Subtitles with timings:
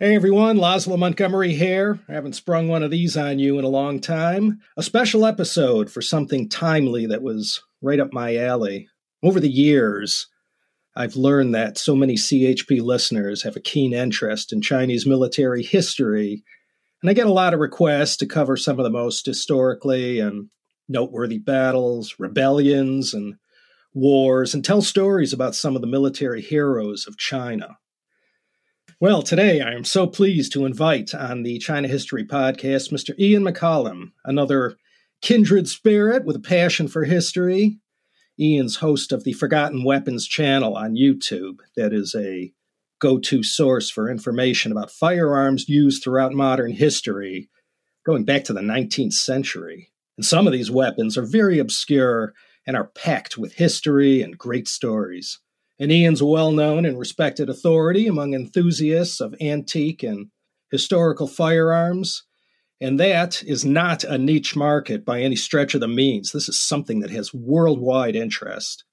[0.00, 2.00] Hey everyone, Laszlo Montgomery here.
[2.08, 4.58] I haven't sprung one of these on you in a long time.
[4.76, 8.88] A special episode for something timely that was right up my alley.
[9.22, 10.26] Over the years,
[10.96, 16.42] I've learned that so many CHP listeners have a keen interest in Chinese military history,
[17.00, 20.48] and I get a lot of requests to cover some of the most historically and
[20.88, 23.36] noteworthy battles, rebellions, and
[23.92, 27.78] wars, and tell stories about some of the military heroes of China.
[29.04, 33.14] Well, today I am so pleased to invite on the China History Podcast Mr.
[33.18, 34.78] Ian McCollum, another
[35.20, 37.80] kindred spirit with a passion for history.
[38.40, 42.54] Ian's host of the Forgotten Weapons channel on YouTube, that is a
[42.98, 47.50] go to source for information about firearms used throughout modern history,
[48.06, 49.90] going back to the 19th century.
[50.16, 52.32] And some of these weapons are very obscure
[52.66, 55.40] and are packed with history and great stories
[55.78, 60.28] and Ian's a well known and respected authority among enthusiasts of antique and
[60.70, 62.24] historical firearms.
[62.80, 66.32] And that is not a niche market by any stretch of the means.
[66.32, 68.84] This is something that has worldwide interest.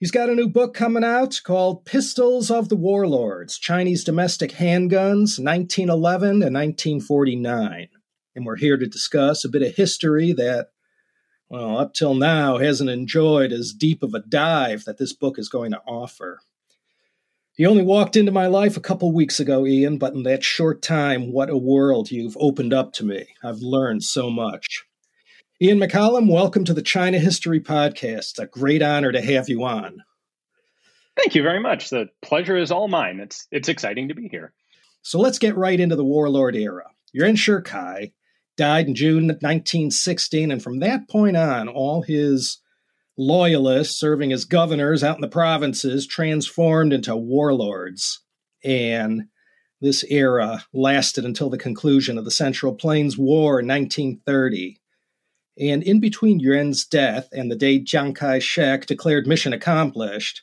[0.00, 5.38] He's got a new book coming out called Pistols of the Warlords Chinese Domestic Handguns,
[5.38, 7.88] 1911 to 1949.
[8.34, 10.68] And we're here to discuss a bit of history that
[11.54, 15.48] well, up till now, hasn't enjoyed as deep of a dive that this book is
[15.48, 16.40] going to offer.
[17.52, 20.82] He only walked into my life a couple weeks ago, Ian, but in that short
[20.82, 23.28] time, what a world you've opened up to me.
[23.44, 24.84] I've learned so much.
[25.62, 28.30] Ian McCollum, welcome to the China History Podcast.
[28.30, 30.02] It's a great honor to have you on.
[31.16, 31.88] Thank you very much.
[31.88, 33.20] The pleasure is all mine.
[33.20, 34.52] It's it's exciting to be here.
[35.02, 36.90] So let's get right into the warlord era.
[37.12, 38.10] Yuan Shikai,
[38.56, 42.58] died in June 1916, and from that point on, all his
[43.16, 48.20] loyalists serving as governors out in the provinces transformed into warlords.
[48.64, 49.28] And
[49.80, 54.80] this era lasted until the conclusion of the Central Plains War in 1930.
[55.58, 60.42] And in between Yuan's death and the day Chiang Kai shek declared mission accomplished,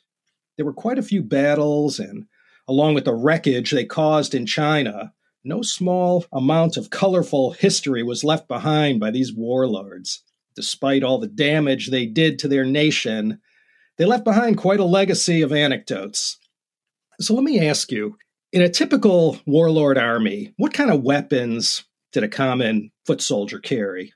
[0.56, 2.26] there were quite a few battles, and
[2.68, 5.12] along with the wreckage they caused in China,
[5.44, 10.22] no small amount of colorful history was left behind by these warlords.
[10.54, 13.40] Despite all the damage they did to their nation,
[13.98, 16.38] they left behind quite a legacy of anecdotes.
[17.20, 18.16] So let me ask you
[18.52, 24.12] in a typical warlord army, what kind of weapons did a common foot soldier carry?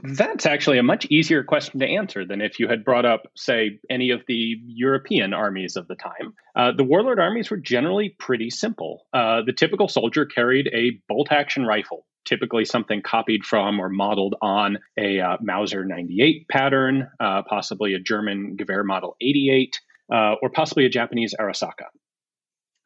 [0.00, 3.80] That's actually a much easier question to answer than if you had brought up, say,
[3.90, 6.34] any of the European armies of the time.
[6.54, 9.06] Uh, the warlord armies were generally pretty simple.
[9.12, 14.36] Uh, the typical soldier carried a bolt action rifle, typically something copied from or modeled
[14.40, 19.80] on a uh, Mauser 98 pattern, uh, possibly a German Gewehr Model 88,
[20.12, 21.86] uh, or possibly a Japanese Arisaka.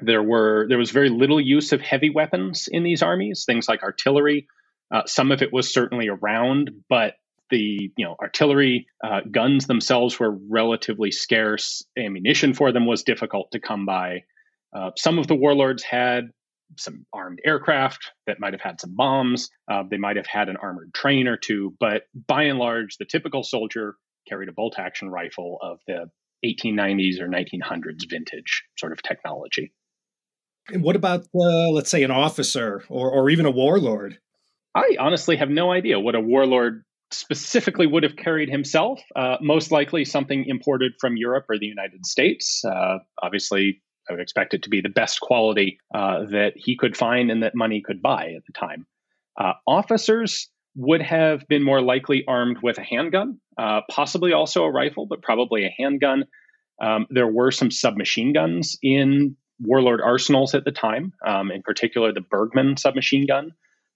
[0.00, 3.82] There were there was very little use of heavy weapons in these armies, things like
[3.84, 4.48] artillery,
[4.92, 7.14] uh, some of it was certainly around, but
[7.50, 11.84] the you know artillery uh, guns themselves were relatively scarce.
[11.98, 14.24] Ammunition for them was difficult to come by.
[14.74, 16.30] Uh, some of the warlords had
[16.78, 19.50] some armed aircraft that might have had some bombs.
[19.70, 23.04] Uh, they might have had an armored train or two, but by and large, the
[23.04, 26.06] typical soldier carried a bolt action rifle of the
[26.44, 29.72] 1890s or 1900s vintage sort of technology.
[30.68, 34.18] And what about, uh, let's say, an officer or, or even a warlord?
[34.74, 39.00] I honestly have no idea what a warlord specifically would have carried himself.
[39.14, 42.64] Uh, most likely something imported from Europe or the United States.
[42.64, 46.96] Uh, obviously, I would expect it to be the best quality uh, that he could
[46.96, 48.86] find and that money could buy at the time.
[49.38, 54.70] Uh, officers would have been more likely armed with a handgun, uh, possibly also a
[54.70, 56.24] rifle, but probably a handgun.
[56.80, 62.12] Um, there were some submachine guns in warlord arsenals at the time, um, in particular
[62.12, 63.52] the Bergmann submachine gun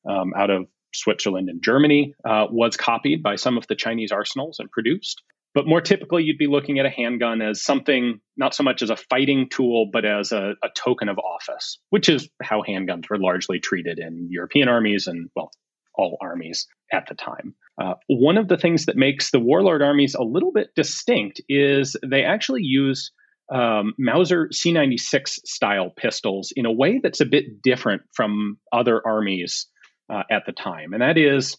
[0.09, 4.59] um, out of Switzerland and Germany uh, was copied by some of the Chinese arsenals
[4.59, 5.22] and produced.
[5.55, 8.91] But more typically, you'd be looking at a handgun as something not so much as
[8.91, 13.19] a fighting tool, but as a, a token of office, which is how handguns were
[13.19, 15.51] largely treated in European armies and, well,
[15.95, 17.54] all armies at the time.
[17.80, 21.97] Uh, one of the things that makes the warlord armies a little bit distinct is
[22.04, 23.13] they actually use
[23.51, 29.69] um, Mauser C96 style pistols in a way that's a bit different from other armies
[30.10, 31.56] uh, at the time, and that is.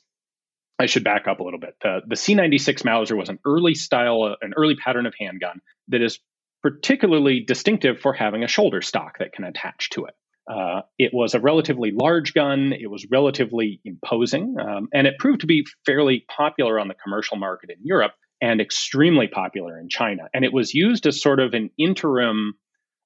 [0.79, 1.75] I should back up a little bit.
[1.81, 6.03] The, the C96 Mauser was an early style, uh, an early pattern of handgun that
[6.03, 6.19] is
[6.61, 10.13] particularly distinctive for having a shoulder stock that can attach to it.
[10.47, 12.73] Uh, it was a relatively large gun.
[12.73, 17.37] It was relatively imposing, um, and it proved to be fairly popular on the commercial
[17.37, 20.23] market in Europe and extremely popular in China.
[20.33, 22.53] And it was used as sort of an interim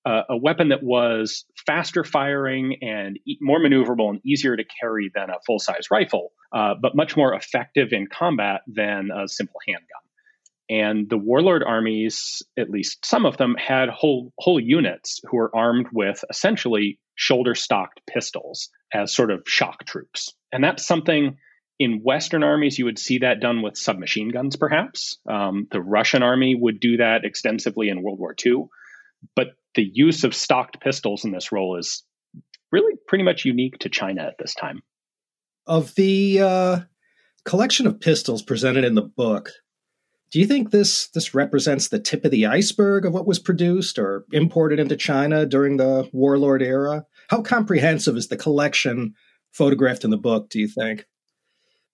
[0.05, 5.11] uh, a weapon that was faster firing and e- more maneuverable and easier to carry
[5.13, 9.59] than a full size rifle, uh, but much more effective in combat than a simple
[9.67, 9.87] handgun.
[10.69, 15.55] And the warlord armies, at least some of them, had whole whole units who were
[15.55, 20.33] armed with essentially shoulder stocked pistols as sort of shock troops.
[20.51, 21.37] And that's something
[21.77, 25.17] in Western armies you would see that done with submachine guns, perhaps.
[25.27, 28.67] Um, the Russian army would do that extensively in World War II.
[29.35, 32.03] But the use of stocked pistols in this role is
[32.71, 34.81] really pretty much unique to China at this time.
[35.67, 36.79] Of the uh,
[37.45, 39.51] collection of pistols presented in the book,
[40.31, 43.99] do you think this this represents the tip of the iceberg of what was produced
[43.99, 47.05] or imported into China during the warlord era?
[47.29, 49.13] How comprehensive is the collection
[49.51, 51.05] photographed in the book, do you think?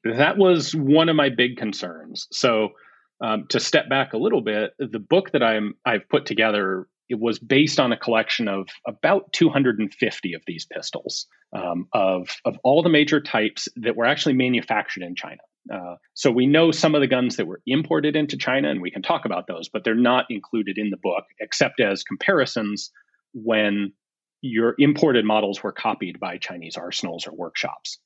[0.03, 2.27] That was one of my big concerns.
[2.31, 2.69] So,
[3.19, 7.19] um, to step back a little bit, the book that I'm I've put together it
[7.19, 12.83] was based on a collection of about 250 of these pistols um, of of all
[12.83, 15.41] the major types that were actually manufactured in China.
[15.73, 18.91] Uh, so we know some of the guns that were imported into China, and we
[18.91, 22.91] can talk about those, but they're not included in the book except as comparisons
[23.33, 23.93] when
[24.41, 27.99] your imported models were copied by Chinese arsenals or workshops.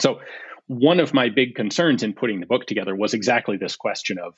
[0.00, 0.20] So
[0.66, 4.34] one of my big concerns in putting the book together was exactly this question of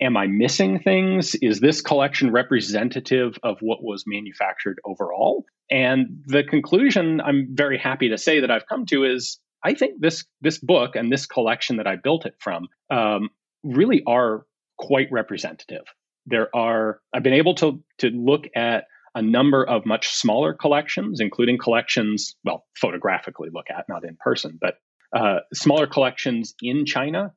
[0.00, 1.34] am I missing things?
[1.36, 5.44] Is this collection representative of what was manufactured overall?
[5.70, 10.00] And the conclusion I'm very happy to say that I've come to is I think
[10.00, 13.30] this this book and this collection that I built it from um,
[13.62, 14.44] really are
[14.76, 15.84] quite representative.
[16.26, 21.20] There are I've been able to to look at a number of much smaller collections,
[21.20, 24.74] including collections, well, photographically look at, not in person, but
[25.16, 27.32] uh, smaller collections in China.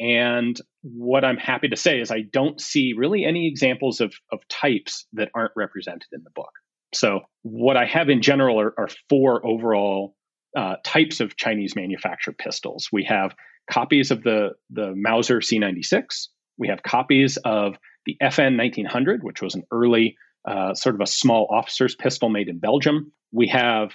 [0.00, 4.40] And what I'm happy to say is I don't see really any examples of, of
[4.48, 6.52] types that aren't represented in the book.
[6.94, 10.16] So, what I have in general are, are four overall
[10.56, 12.88] uh, types of Chinese manufactured pistols.
[12.90, 13.34] We have
[13.70, 16.28] copies of the, the Mauser C96.
[16.58, 17.76] We have copies of
[18.06, 20.16] the FN 1900, which was an early
[20.48, 23.12] uh, sort of a small officer's pistol made in Belgium.
[23.30, 23.92] We have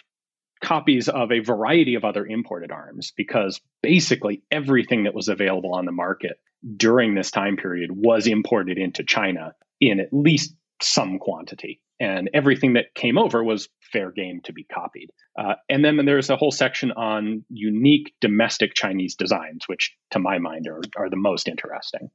[0.63, 5.85] copies of a variety of other imported arms because basically everything that was available on
[5.85, 6.39] the market
[6.75, 11.81] during this time period was imported into China in at least some quantity.
[11.99, 15.11] And everything that came over was fair game to be copied.
[15.39, 20.39] Uh, and then there's a whole section on unique domestic Chinese designs, which to my
[20.39, 22.09] mind are, are the most interesting.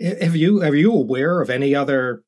[0.00, 2.22] Have you are you aware of any other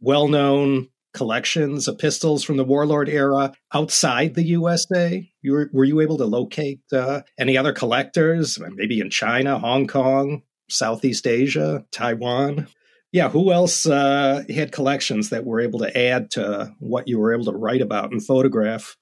[0.00, 5.28] well-known collections of pistols from the warlord era outside the USA?
[5.42, 9.86] You were, were you able to locate uh, any other collectors, maybe in China, Hong
[9.86, 12.68] Kong, Southeast Asia, Taiwan?
[13.12, 17.34] Yeah, who else uh, had collections that were able to add to what you were
[17.34, 18.96] able to write about and photograph?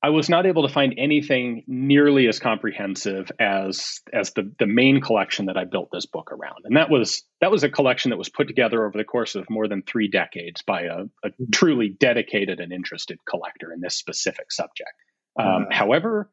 [0.00, 5.00] I was not able to find anything nearly as comprehensive as as the the main
[5.00, 8.16] collection that I built this book around, and that was that was a collection that
[8.16, 11.88] was put together over the course of more than three decades by a, a truly
[11.88, 14.92] dedicated and interested collector in this specific subject.
[15.38, 16.30] Um, uh, however,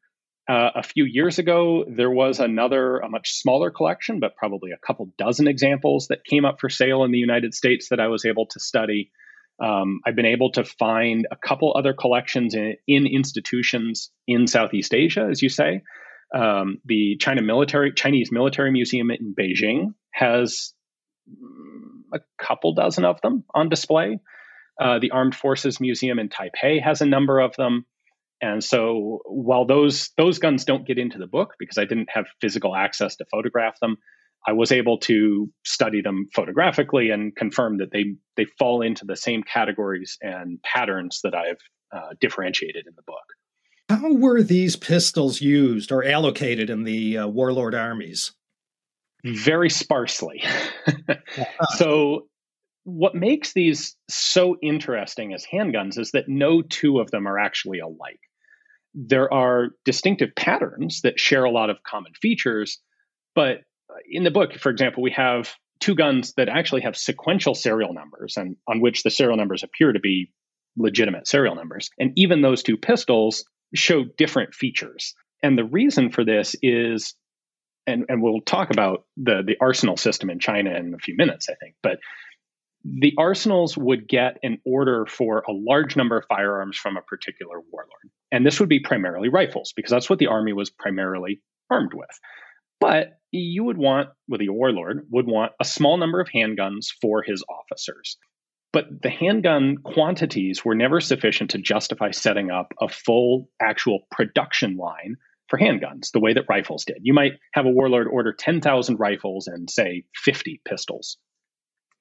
[0.48, 4.78] uh, a few years ago, there was another, a much smaller collection, but probably a
[4.78, 8.26] couple dozen examples that came up for sale in the United States that I was
[8.26, 9.12] able to study.
[9.64, 14.94] Um, I've been able to find a couple other collections in, in institutions in Southeast
[14.94, 15.82] Asia, as you say.
[16.36, 20.74] Um, the China military Chinese Military Museum in Beijing has
[22.14, 24.20] a couple dozen of them on display.
[24.82, 27.86] Uh, the Armed Forces Museum in Taipei has a number of them.
[28.42, 32.26] And so while those those guns don't get into the book because I didn't have
[32.42, 33.98] physical access to photograph them,
[34.48, 39.16] I was able to study them photographically and confirm that they they fall into the
[39.16, 41.58] same categories and patterns that I've
[41.96, 43.24] uh, differentiated in the book.
[43.90, 48.34] How were these pistols used or allocated in the uh, warlord armies?
[49.24, 50.44] Very sparsely.
[51.78, 52.28] so,
[52.84, 57.80] what makes these so interesting as handguns is that no two of them are actually
[57.80, 58.20] alike.
[58.94, 62.80] There are distinctive patterns that share a lot of common features,
[63.34, 63.62] but
[64.10, 68.38] in the book, for example, we have two guns that actually have sequential serial numbers
[68.38, 70.32] and on which the serial numbers appear to be
[70.78, 71.90] legitimate serial numbers.
[72.00, 75.14] And even those two pistols show different features.
[75.44, 77.16] And the reason for this is
[77.88, 81.50] and, and we'll talk about the, the arsenal system in China in a few minutes,
[81.50, 81.76] I think.
[81.84, 82.00] But
[82.84, 87.60] the arsenals would get an order for a large number of firearms from a particular
[87.72, 88.12] warlord.
[88.32, 92.10] And this would be primarily rifles, because that's what the army was primarily armed with.
[92.80, 97.24] But you would want, with the warlord, would want a small number of handguns for
[97.24, 98.18] his officers.
[98.76, 104.76] but the handgun quantities were never sufficient to justify setting up a full actual production
[104.76, 105.16] line
[105.48, 106.98] for handguns the way that rifles did.
[107.02, 111.18] You might have a warlord order 10,000 rifles and say 50 pistols.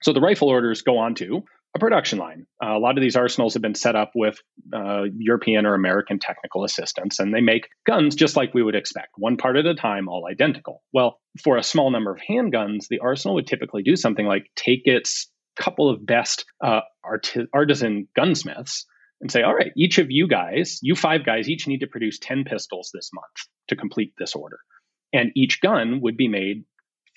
[0.04, 1.44] So the rifle orders go on to
[1.74, 2.46] a production line.
[2.62, 4.38] Uh, a lot of these arsenals have been set up with
[4.72, 9.12] uh, European or American technical assistance, and they make guns just like we would expect,
[9.16, 10.82] one part at a time, all identical.
[10.92, 14.82] Well, for a small number of handguns, the arsenal would typically do something like take
[14.84, 18.84] its couple of best uh, art- artisan gunsmiths
[19.22, 22.18] and say, all right, each of you guys, you five guys, each need to produce
[22.18, 24.58] 10 pistols this month to complete this order.
[25.14, 26.64] And each gun would be made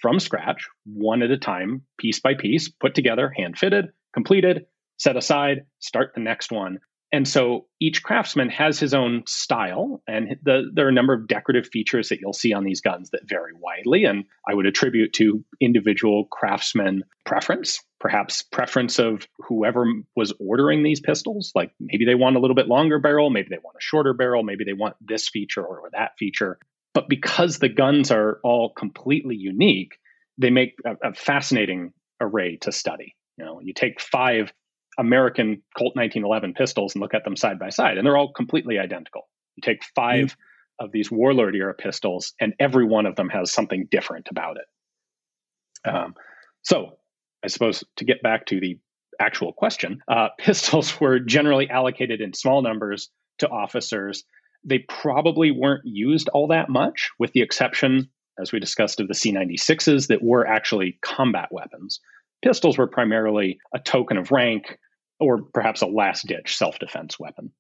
[0.02, 4.66] from scratch, one at a time, piece by piece, put together, hand fitted, completed,
[4.98, 6.80] set aside, start the next one.
[7.12, 11.28] And so each craftsman has his own style, and the, there are a number of
[11.28, 14.04] decorative features that you'll see on these guns that vary widely.
[14.04, 19.86] And I would attribute to individual craftsman preference, perhaps preference of whoever
[20.18, 21.54] was ordering these pistols.
[21.56, 24.44] Like maybe they want a little bit longer barrel, maybe they want a shorter barrel,
[24.44, 26.60] maybe they want this feature or, or that feature.
[26.98, 30.00] But because the guns are all completely unique,
[30.40, 33.16] they make a, a fascinating array to study.
[33.38, 34.52] You know, you take five
[34.98, 38.80] American Colt 1911 pistols and look at them side by side, and they're all completely
[38.80, 39.30] identical.
[39.58, 40.84] You take 5 mm-hmm.
[40.84, 45.88] of these Warlord era pistols, and every one of them has something different about it.
[45.88, 46.16] Um,
[46.64, 46.98] so,
[47.44, 48.80] I suppose to get back to the
[49.20, 54.24] actual question, uh, pistols were generally allocated in small numbers to officers.
[54.68, 58.10] They probably weren't used all that much, with the exception,
[58.40, 62.02] as we discussed, of the C 96s that were actually combat weapons.
[62.44, 64.78] Pistols were primarily a token of rank
[65.20, 67.52] or perhaps a last ditch self defense weapon.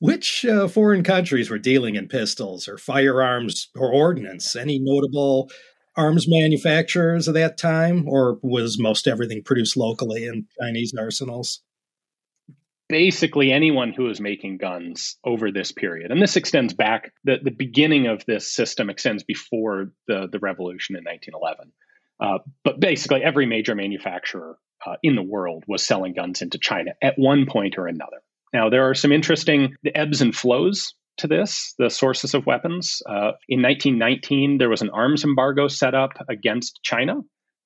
[0.00, 4.54] Which uh, foreign countries were dealing in pistols or firearms or ordnance?
[4.54, 5.50] Any notable
[5.96, 11.62] arms manufacturers of that time, or was most everything produced locally in Chinese arsenals?
[12.88, 17.50] Basically, anyone who was making guns over this period, and this extends back, the, the
[17.50, 21.72] beginning of this system extends before the, the revolution in 1911.
[22.20, 26.92] Uh, but basically, every major manufacturer uh, in the world was selling guns into China
[27.02, 28.22] at one point or another.
[28.52, 33.02] Now, there are some interesting ebbs and flows to this, the sources of weapons.
[33.06, 37.16] Uh, in 1919, there was an arms embargo set up against China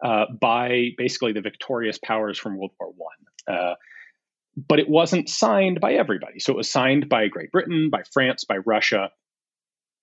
[0.05, 3.77] uh, by basically the victorious powers from World War One.
[4.57, 6.39] But it wasn't signed by everybody.
[6.39, 9.11] So it was signed by Great Britain, by France, by Russia,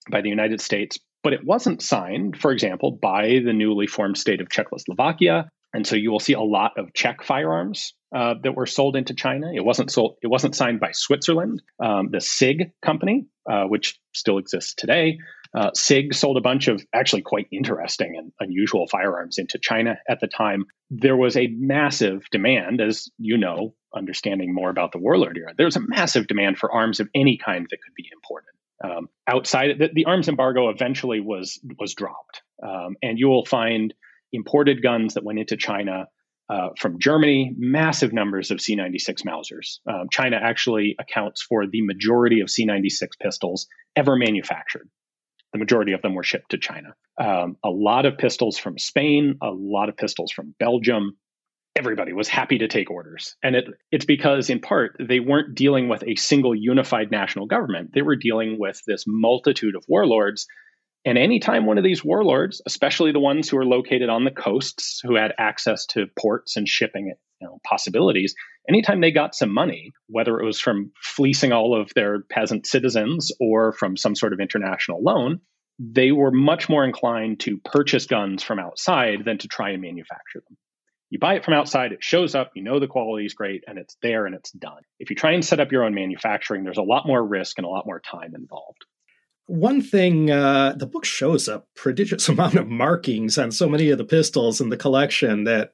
[0.09, 4.41] by the United States, but it wasn't signed, for example, by the newly formed state
[4.41, 5.49] of Czechoslovakia.
[5.73, 9.13] And so you will see a lot of Czech firearms uh, that were sold into
[9.13, 9.51] China.
[9.53, 10.15] It wasn't sold.
[10.23, 11.61] It wasn't signed by Switzerland.
[11.83, 15.19] Um, the Sig company, uh, which still exists today,
[15.57, 20.19] uh, Sig sold a bunch of actually quite interesting and unusual firearms into China at
[20.19, 20.65] the time.
[20.91, 25.53] There was a massive demand, as you know, understanding more about the warlord era.
[25.57, 28.49] There was a massive demand for arms of any kind that could be imported.
[28.81, 33.93] Um, outside the, the, arms embargo eventually was was dropped, um, and you will find
[34.31, 36.05] imported guns that went into China
[36.49, 39.79] uh, from Germany, massive numbers of C96 Mausers.
[39.87, 44.89] Um, China actually accounts for the majority of C96 pistols ever manufactured.
[45.53, 46.95] The majority of them were shipped to China.
[47.19, 51.17] Um, a lot of pistols from Spain, a lot of pistols from Belgium,
[51.75, 53.35] everybody was happy to take orders.
[53.41, 57.91] And it, it's because, in part, they weren't dealing with a single unified national government.
[57.93, 60.45] They were dealing with this multitude of warlords.
[61.05, 64.99] And anytime one of these warlords, especially the ones who are located on the coasts,
[65.01, 68.35] who had access to ports and shipping you know, possibilities,
[68.69, 73.31] anytime they got some money, whether it was from fleecing all of their peasant citizens
[73.39, 75.41] or from some sort of international loan,
[75.79, 80.41] they were much more inclined to purchase guns from outside than to try and manufacture
[80.47, 80.57] them.
[81.09, 83.79] You buy it from outside, it shows up, you know the quality is great, and
[83.79, 84.83] it's there and it's done.
[84.99, 87.65] If you try and set up your own manufacturing, there's a lot more risk and
[87.65, 88.85] a lot more time involved.
[89.47, 93.97] One thing, uh, the book shows a prodigious amount of markings on so many of
[93.97, 95.73] the pistols in the collection that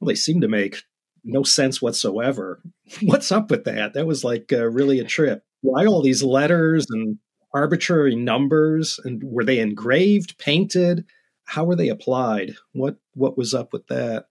[0.00, 0.82] well, they seem to make
[1.28, 2.60] no sense whatsoever.
[3.02, 3.94] What's up with that?
[3.94, 5.44] That was like uh, really a trip.
[5.60, 7.18] Why all these letters and
[7.54, 8.98] arbitrary numbers?
[9.04, 11.04] And were they engraved, painted?
[11.44, 12.54] How were they applied?
[12.72, 14.26] What what was up with that?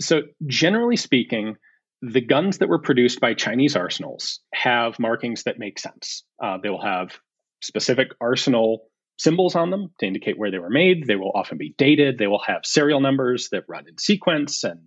[0.00, 1.56] So, generally speaking,
[2.02, 6.24] the guns that were produced by Chinese arsenals have markings that make sense.
[6.42, 7.18] Uh, they will have
[7.62, 11.06] specific arsenal symbols on them to indicate where they were made.
[11.06, 12.18] They will often be dated.
[12.18, 14.80] They will have serial numbers that run in sequence and,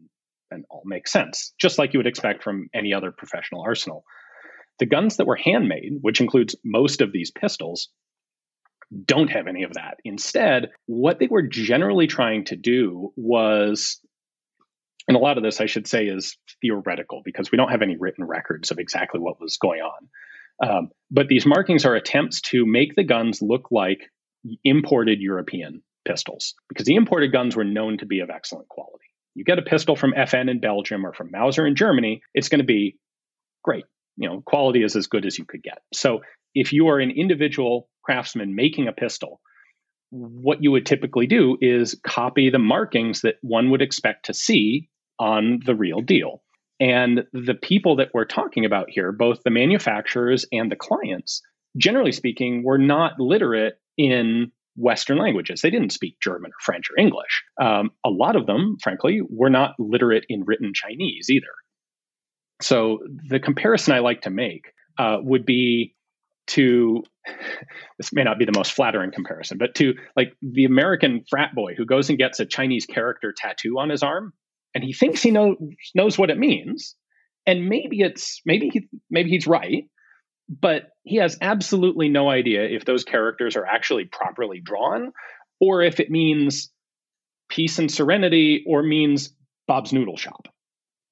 [0.51, 4.04] and all make sense, just like you would expect from any other professional arsenal.
[4.80, 7.89] The guns that were handmade, which includes most of these pistols,
[9.06, 9.98] don't have any of that.
[10.06, 14.00] Instead, what they were generally trying to do was
[15.08, 17.96] And a lot of this, I should say, is theoretical because we don't have any
[17.98, 20.70] written records of exactly what was going on.
[20.70, 24.10] Um, but these markings are attempts to make the guns look like
[24.63, 29.06] imported European pistols because the imported guns were known to be of excellent quality.
[29.38, 32.60] You get a pistol from FN in Belgium or from Mauser in Germany, it's going
[32.60, 32.98] to be
[33.63, 33.86] great.
[34.15, 35.77] You know, quality is as good as you could get.
[35.94, 36.22] So
[36.56, 39.39] if you are an individual craftsman making a pistol,
[40.10, 44.89] what you would typically do is copy the markings that one would expect to see
[45.20, 46.41] on the real deal.
[46.79, 51.44] And the people that we're talking about here, both the manufacturers and the clients,
[51.77, 55.62] generally speaking, were not literate in Western languages.
[55.62, 57.43] They didn't speak German or French or English.
[57.62, 61.48] Um, a lot of them, frankly, were not literate in written Chinese either.
[62.62, 64.65] So the comparison I like to make
[64.98, 65.96] uh, would be
[66.48, 67.03] to
[67.98, 71.74] this may not be the most flattering comparison, but to like the American frat boy
[71.75, 74.34] who goes and gets a Chinese character tattoo on his arm
[74.74, 75.55] and he thinks he knows
[75.96, 76.96] knows what it means.
[77.46, 79.86] And maybe it's maybe he maybe he's right,
[80.50, 85.12] but he has absolutely no idea if those characters are actually properly drawn
[85.60, 86.72] or if it means
[87.50, 89.34] peace and serenity or means
[89.68, 90.48] Bob's Noodle Shop.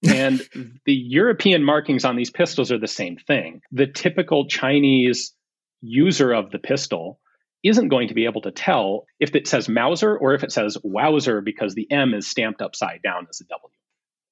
[0.07, 0.41] and
[0.85, 3.61] the European markings on these pistols are the same thing.
[3.71, 5.33] The typical Chinese
[5.81, 7.19] user of the pistol
[7.63, 10.77] isn't going to be able to tell if it says Mauser or if it says
[10.85, 13.73] Wowser because the M is stamped upside down as a W.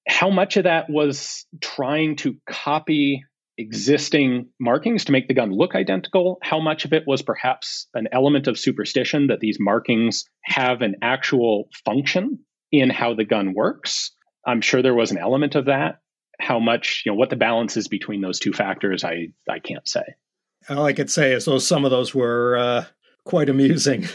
[0.07, 3.24] How much of that was trying to copy
[3.57, 6.38] existing markings to make the gun look identical?
[6.41, 10.95] How much of it was perhaps an element of superstition that these markings have an
[11.01, 12.39] actual function
[12.72, 14.12] in how the gun works?
[14.45, 16.00] I'm sure there was an element of that.
[16.39, 19.88] How much, you know, what the balance is between those two factors, I I can't
[19.88, 20.03] say.
[20.69, 22.86] All I could say is those some of those were uh,
[23.24, 24.07] quite amusing.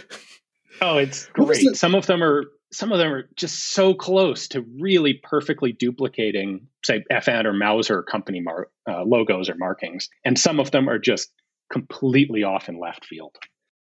[0.80, 1.75] Oh, it's great.
[1.76, 6.66] Some of them are some of them are just so close to really perfectly duplicating,
[6.84, 10.98] say, FN or Mauser company mar- uh, logos or markings, and some of them are
[10.98, 11.30] just
[11.72, 13.37] completely off in left field.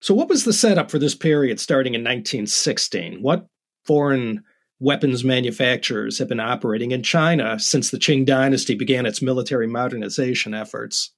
[0.01, 3.21] So, what was the setup for this period starting in 1916?
[3.21, 3.47] What
[3.85, 4.43] foreign
[4.79, 10.53] weapons manufacturers have been operating in China since the Qing dynasty began its military modernization
[10.53, 11.13] efforts?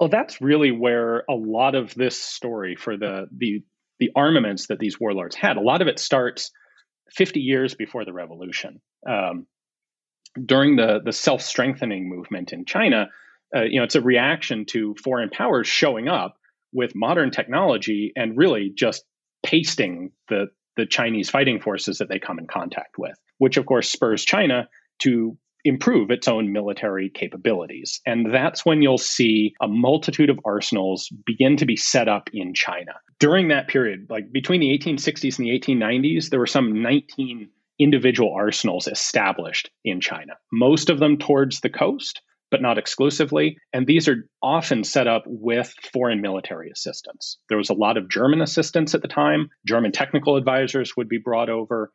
[0.00, 3.62] Well, that's really where a lot of this story for the the
[3.98, 5.56] the armaments that these warlords had.
[5.56, 6.50] A lot of it starts
[7.14, 8.80] 50 years before the revolution.
[9.08, 9.46] Um,
[10.44, 13.08] during the the self strengthening movement in China,
[13.54, 16.36] uh, you know, it's a reaction to foreign powers showing up
[16.72, 19.04] with modern technology and really just
[19.42, 23.90] pasting the the Chinese fighting forces that they come in contact with, which of course
[23.90, 24.68] spurs China
[25.00, 25.36] to
[25.68, 28.00] improve its own military capabilities.
[28.06, 32.54] And that's when you'll see a multitude of arsenals begin to be set up in
[32.54, 32.92] China.
[33.20, 38.32] During that period, like between the 1860s and the 1890s, there were some 19 individual
[38.34, 43.58] arsenals established in China, most of them towards the coast, but not exclusively.
[43.72, 47.38] And these are often set up with foreign military assistance.
[47.48, 49.50] There was a lot of German assistance at the time.
[49.66, 51.92] German technical advisors would be brought over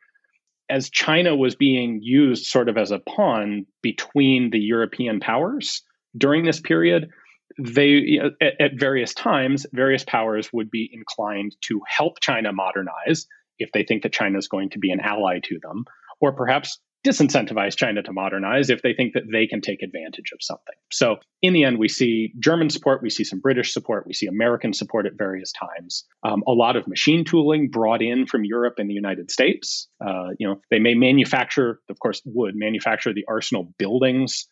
[0.68, 5.82] as China was being used sort of as a pawn between the European powers
[6.16, 7.10] during this period,
[7.58, 13.26] they at, at, various times, various powers would be inclined to help China modernize
[13.58, 15.84] if they think that China is going to be an ally to them,
[16.20, 20.38] or perhaps disincentivize China to modernize if they think that they can take advantage of
[20.40, 20.74] something.
[20.90, 24.26] So, in the end, we see German support, we see some British support, we see
[24.26, 26.04] American support at various times.
[26.22, 29.88] Um, a lot of machine tooling brought in from Europe and the United States.
[30.04, 34.46] Uh, you know, they may manufacture, of course, would manufacture the arsenal buildings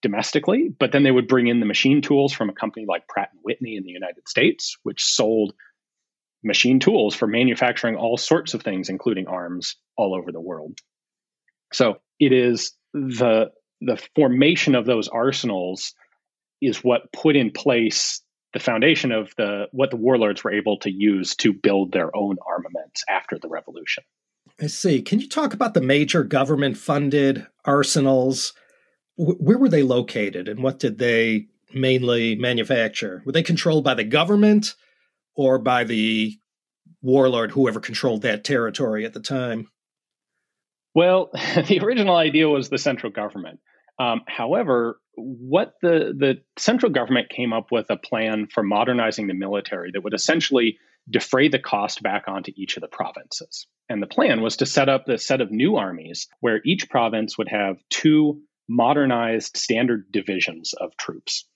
[0.00, 3.30] domestically, but then they would bring in the machine tools from a company like Pratt
[3.32, 5.52] and Whitney in the United States, which sold
[6.44, 10.78] machine tools for manufacturing all sorts of things, including arms, all over the world.
[11.72, 13.50] So it is the
[13.80, 15.94] the formation of those arsenals
[16.60, 20.90] is what put in place the foundation of the what the warlords were able to
[20.90, 24.04] use to build their own armaments after the revolution.
[24.60, 25.02] I see.
[25.02, 28.54] Can you talk about the major government funded arsenals?
[29.16, 33.22] Where were they located and what did they mainly manufacture?
[33.24, 34.74] Were they controlled by the government
[35.34, 36.36] or by the
[37.02, 39.68] warlord, whoever controlled that territory at the time?
[40.94, 41.30] Well,
[41.66, 43.60] the original idea was the central government.
[43.98, 49.34] Um, however, what the the central government came up with a plan for modernizing the
[49.34, 50.78] military that would essentially
[51.10, 53.66] defray the cost back onto each of the provinces.
[53.88, 57.38] And the plan was to set up a set of new armies where each province
[57.38, 61.46] would have two modernized standard divisions of troops.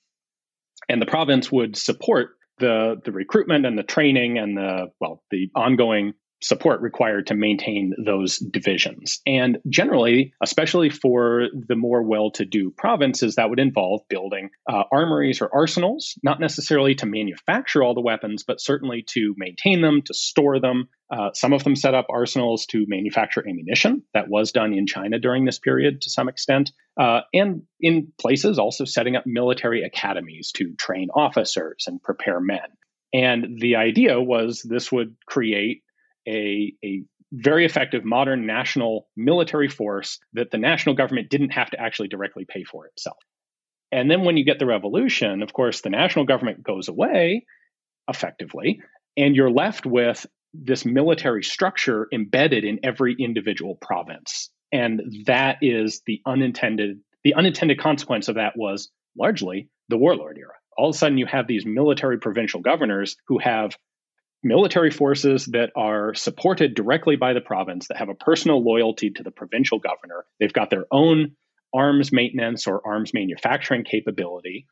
[0.88, 5.50] And the province would support the, the recruitment and the training and the well the
[5.54, 9.20] ongoing support required to maintain those divisions.
[9.26, 14.84] And generally, especially for the more well to do provinces, that would involve building uh,
[14.92, 20.02] armories or arsenals, not necessarily to manufacture all the weapons, but certainly to maintain them,
[20.02, 20.88] to store them.
[21.10, 24.02] Uh, some of them set up arsenals to manufacture ammunition.
[24.14, 26.72] That was done in China during this period to some extent.
[26.98, 32.60] Uh, and in places, also setting up military academies to train officers and prepare men.
[33.12, 35.82] And the idea was this would create
[36.26, 41.80] a, a very effective modern national military force that the national government didn't have to
[41.80, 43.16] actually directly pay for itself.
[43.90, 47.46] And then when you get the revolution, of course, the national government goes away
[48.08, 48.80] effectively,
[49.16, 54.50] and you're left with this military structure embedded in every individual province.
[54.70, 60.54] And that is the unintended the unintended consequence of that was largely the warlord era.
[60.76, 63.76] All of a sudden you have these military provincial governors who have
[64.42, 69.22] military forces that are supported directly by the province that have a personal loyalty to
[69.22, 70.24] the provincial governor.
[70.40, 71.36] They've got their own
[71.74, 74.66] arms maintenance or arms manufacturing capability.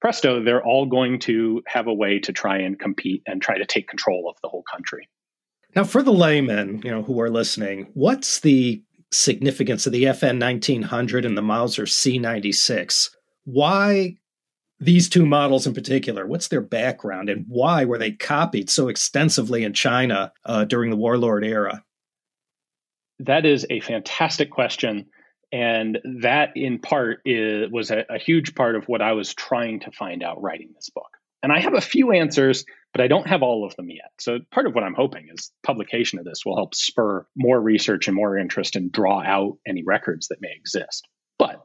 [0.00, 3.66] Presto, they're all going to have a way to try and compete and try to
[3.66, 5.08] take control of the whole country.
[5.76, 10.40] Now, for the laymen, you know, who are listening, what's the significance of the FN
[10.40, 13.10] 1900 and the Mauser C96?
[13.44, 14.16] Why
[14.82, 19.62] these two models in particular, what's their background and why were they copied so extensively
[19.62, 21.84] in China uh, during the warlord era?
[23.20, 25.06] That is a fantastic question.
[25.52, 29.80] And that, in part, is, was a, a huge part of what I was trying
[29.80, 31.10] to find out writing this book.
[31.44, 34.10] And I have a few answers, but I don't have all of them yet.
[34.18, 38.08] So, part of what I'm hoping is publication of this will help spur more research
[38.08, 41.06] and more interest and draw out any records that may exist.
[41.38, 41.60] But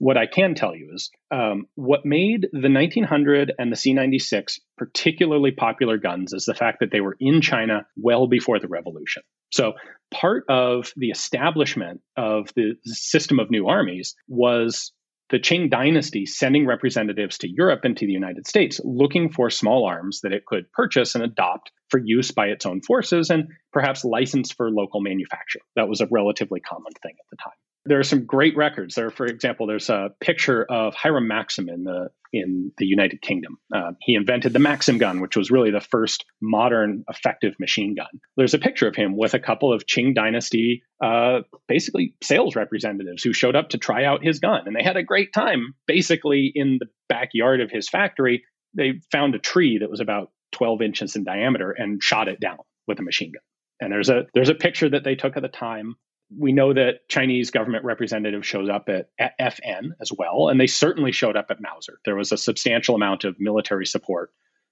[0.00, 5.50] what I can tell you is um, what made the 1900 and the C96 particularly
[5.50, 9.22] popular guns is the fact that they were in China well before the revolution.
[9.52, 9.74] So,
[10.10, 14.90] part of the establishment of the system of new armies was
[15.28, 19.84] the Qing dynasty sending representatives to Europe and to the United States looking for small
[19.84, 24.02] arms that it could purchase and adopt for use by its own forces and perhaps
[24.02, 25.60] license for local manufacture.
[25.76, 27.52] That was a relatively common thing at the time
[27.86, 28.94] there are some great records.
[28.94, 33.58] There, for example, there's a picture of Hiram Maxim in the in the United Kingdom.
[33.74, 38.20] Uh, he invented the Maxim gun, which was really the first modern effective machine gun.
[38.36, 43.24] There's a picture of him with a couple of Qing Dynasty, uh, basically sales representatives
[43.24, 45.74] who showed up to try out his gun, and they had a great time.
[45.86, 50.82] Basically, in the backyard of his factory, they found a tree that was about 12
[50.82, 53.42] inches in diameter and shot it down with a machine gun.
[53.80, 55.96] And there's a there's a picture that they took at the time
[56.36, 60.66] we know that Chinese government representative shows up at, at, FN as well, and they
[60.66, 61.98] certainly showed up at Mauser.
[62.04, 64.30] There was a substantial amount of military support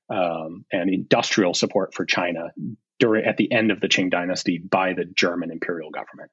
[0.09, 2.53] um, and industrial support for China
[2.99, 6.31] during at the end of the Qing dynasty by the German imperial government.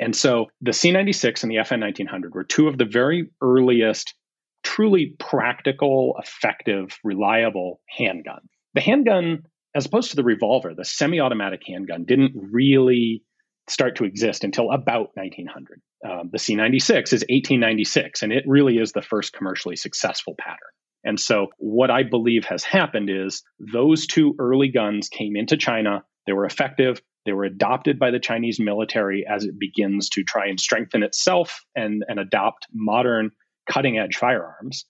[0.00, 4.14] And so the C96 and the FN 1900 were two of the very earliest,
[4.62, 8.40] truly practical, effective, reliable handgun.
[8.74, 13.22] The handgun, as opposed to the revolver, the semi automatic handgun didn't really
[13.68, 15.80] start to exist until about 1900.
[16.08, 20.58] Um, the C96 is 1896, and it really is the first commercially successful pattern.
[21.04, 26.02] And so, what I believe has happened is those two early guns came into China.
[26.26, 27.00] They were effective.
[27.26, 31.64] They were adopted by the Chinese military as it begins to try and strengthen itself
[31.74, 33.30] and, and adopt modern
[33.70, 34.86] cutting edge firearms.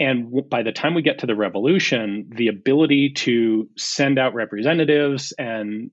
[0.00, 5.32] And by the time we get to the revolution, the ability to send out representatives
[5.38, 5.90] and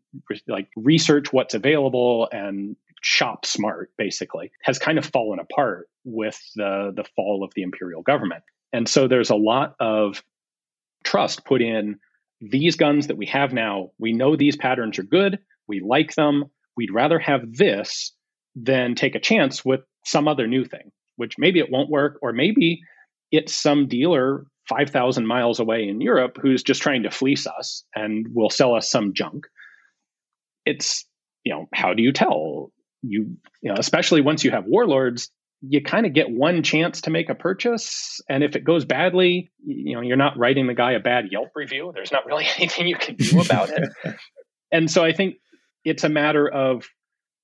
[0.47, 6.91] like research what's available and shop smart basically has kind of fallen apart with the
[6.95, 8.43] the fall of the imperial government.
[8.73, 10.23] And so there's a lot of
[11.03, 11.99] trust put in
[12.41, 13.91] these guns that we have now.
[13.97, 15.39] We know these patterns are good.
[15.67, 16.45] We like them.
[16.77, 18.11] We'd rather have this
[18.55, 22.33] than take a chance with some other new thing, which maybe it won't work, or
[22.33, 22.81] maybe
[23.35, 28.27] it's some dealer 5,000 miles away in Europe who's just trying to fleece us and
[28.33, 29.45] will sell us some junk.
[30.65, 31.05] It's,
[31.43, 32.71] you know, how do you tell?
[33.03, 35.29] You, you know, especially once you have warlords,
[35.61, 38.19] you kind of get one chance to make a purchase.
[38.29, 41.49] And if it goes badly, you know, you're not writing the guy a bad Yelp
[41.55, 41.91] review.
[41.93, 43.89] There's not really anything you can do about it.
[44.71, 45.35] and so I think
[45.83, 46.87] it's a matter of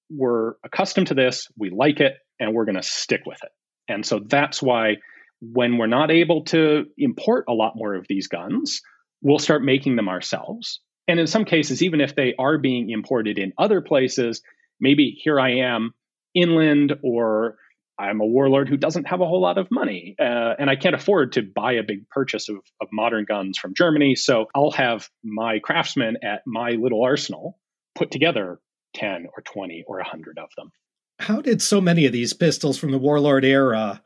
[0.09, 3.49] we're accustomed to this, we like it, and we're going to stick with it.
[3.87, 4.97] And so that's why
[5.41, 8.81] when we're not able to import a lot more of these guns,
[9.21, 10.79] we'll start making them ourselves.
[11.07, 14.41] And in some cases, even if they are being imported in other places,
[14.79, 15.93] maybe here I am
[16.33, 17.57] inland or
[17.97, 20.95] I'm a warlord who doesn't have a whole lot of money, uh, and I can't
[20.95, 24.15] afford to buy a big purchase of, of modern guns from Germany.
[24.15, 27.59] So I'll have my craftsmen at my little arsenal
[27.95, 28.59] put together
[28.95, 30.71] 10 or 20 or 100 of them.
[31.19, 34.01] How did so many of these pistols from the warlord era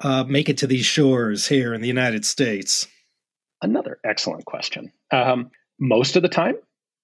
[0.00, 2.86] uh, make it to these shores here in the United States?
[3.60, 4.92] Another excellent question.
[5.12, 6.54] Um, most of the time,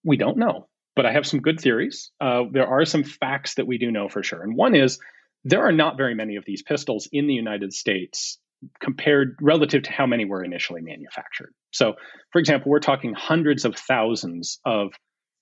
[0.05, 2.11] we don't know, but I have some good theories.
[2.21, 4.43] Uh, there are some facts that we do know for sure.
[4.43, 4.99] And one is
[5.45, 8.39] there are not very many of these pistols in the United States
[8.81, 11.53] compared relative to how many were initially manufactured.
[11.71, 11.95] So,
[12.33, 14.93] for example, we're talking hundreds of thousands of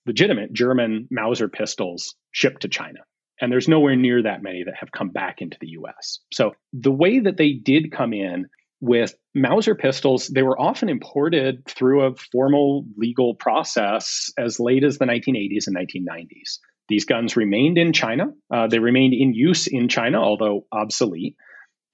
[0.05, 2.99] legitimate German Mauser pistols shipped to China.
[3.39, 6.19] And there's nowhere near that many that have come back into the US.
[6.33, 8.47] So, the way that they did come in
[8.79, 14.97] with Mauser pistols, they were often imported through a formal legal process as late as
[14.97, 16.59] the 1980s and 1990s.
[16.89, 18.27] These guns remained in China.
[18.53, 21.35] Uh, they remained in use in China, although obsolete.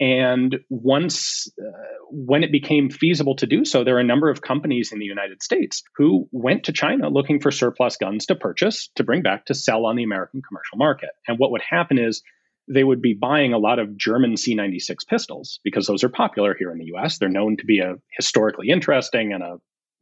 [0.03, 1.71] And once, uh,
[2.11, 5.05] when it became feasible to do so, there are a number of companies in the
[5.05, 9.45] United States who went to China looking for surplus guns to purchase, to bring back,
[9.45, 11.11] to sell on the American commercial market.
[11.25, 12.21] And what would happen is
[12.67, 16.73] they would be buying a lot of German C96 pistols because those are popular here
[16.73, 17.17] in the US.
[17.17, 19.55] They're known to be a historically interesting and a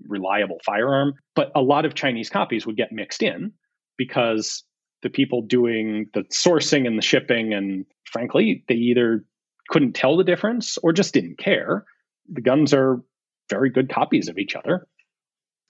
[0.07, 1.13] reliable firearm.
[1.35, 3.53] But a lot of Chinese copies would get mixed in
[3.99, 4.63] because
[5.03, 9.25] the people doing the sourcing and the shipping, and frankly, they either
[9.71, 11.85] couldn't tell the difference or just didn't care.
[12.31, 13.01] The guns are
[13.49, 14.87] very good copies of each other.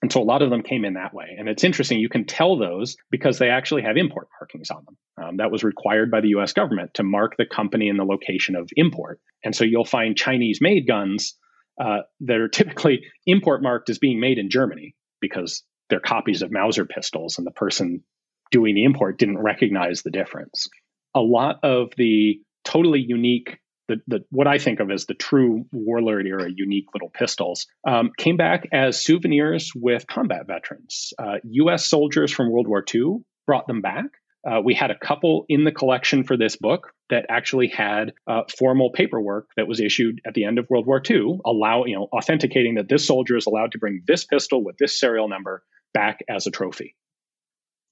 [0.01, 1.35] And so a lot of them came in that way.
[1.37, 4.97] And it's interesting, you can tell those because they actually have import markings on them.
[5.23, 8.55] Um, that was required by the US government to mark the company and the location
[8.55, 9.19] of import.
[9.43, 11.35] And so you'll find Chinese made guns
[11.79, 16.51] uh, that are typically import marked as being made in Germany because they're copies of
[16.51, 18.03] Mauser pistols and the person
[18.49, 20.67] doing the import didn't recognize the difference.
[21.13, 23.59] A lot of the totally unique
[23.91, 28.12] the, the what I think of as the true warlord era unique little pistols um,
[28.17, 31.13] came back as souvenirs with combat veterans.
[31.19, 31.86] Uh, U.S.
[31.86, 34.06] soldiers from World War II brought them back.
[34.49, 38.41] Uh, we had a couple in the collection for this book that actually had uh,
[38.58, 42.08] formal paperwork that was issued at the end of World War II, allow you know
[42.12, 46.21] authenticating that this soldier is allowed to bring this pistol with this serial number back
[46.30, 46.95] as a trophy.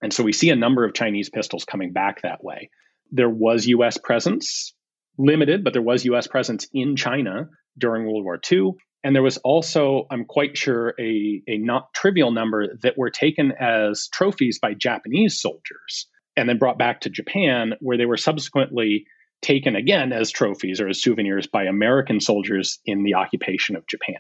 [0.01, 2.69] And so we see a number of Chinese pistols coming back that way.
[3.12, 3.97] There was U.S.
[3.97, 4.73] presence
[5.19, 8.71] limited, but there was US presence in China during World War II.
[9.03, 13.53] And there was also, I'm quite sure, a, a not trivial number that were taken
[13.60, 19.05] as trophies by Japanese soldiers and then brought back to Japan, where they were subsequently
[19.41, 24.17] taken again as trophies or as souvenirs by American soldiers in the occupation of Japan.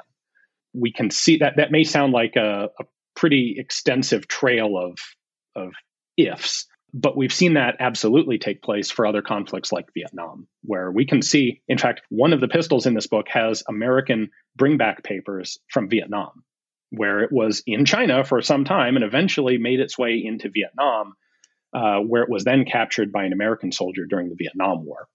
[0.73, 2.83] We can see that that may sound like a, a
[3.15, 4.97] pretty extensive trail of,
[5.55, 5.73] of
[6.15, 11.05] ifs, but we've seen that absolutely take place for other conflicts like Vietnam, where we
[11.05, 15.59] can see, in fact, one of the pistols in this book has American bringback papers
[15.69, 16.43] from Vietnam,
[16.89, 21.13] where it was in China for some time and eventually made its way into Vietnam,
[21.73, 25.07] uh, where it was then captured by an American soldier during the Vietnam War.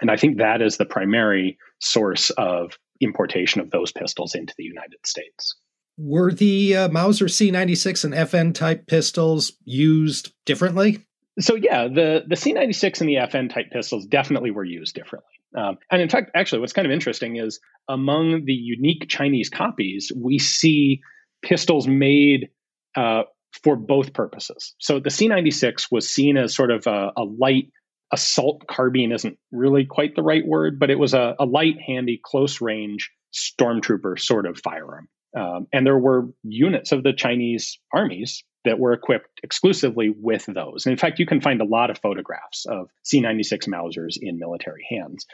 [0.00, 4.64] And I think that is the primary source of importation of those pistols into the
[4.64, 5.56] United States.
[5.98, 11.06] Were the uh, Mauser C96 and FN type pistols used differently?
[11.38, 15.30] So yeah, the the C96 and the FN type pistols definitely were used differently.
[15.56, 20.10] Um, and in fact, actually, what's kind of interesting is among the unique Chinese copies,
[20.14, 21.00] we see
[21.42, 22.48] pistols made
[22.96, 23.22] uh,
[23.62, 24.74] for both purposes.
[24.78, 27.70] So the C96 was seen as sort of a, a, light
[28.12, 32.20] assault carbine, isn't really quite the right word, but it was a, a light, handy,
[32.22, 35.08] close range stormtrooper sort of firearm.
[35.36, 40.86] Um, and there were units of the Chinese armies that were equipped exclusively with those.
[40.86, 44.38] And in fact, you can find a lot of photographs of C 96 Mausers in
[44.38, 45.26] military hands.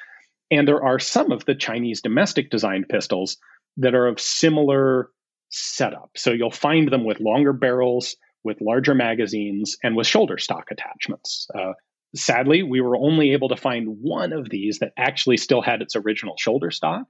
[0.51, 3.39] And there are some of the Chinese domestic designed pistols
[3.79, 5.09] that are of similar
[5.51, 6.11] setup.
[6.17, 11.47] So you'll find them with longer barrels, with larger magazines, and with shoulder stock attachments.
[11.55, 11.73] Uh,
[12.15, 15.97] sadly, we were only able to find one of these that actually still had its
[15.97, 17.07] original shoulder stock